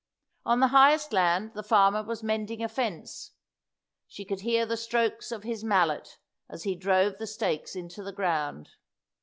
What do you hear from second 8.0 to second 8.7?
the ground.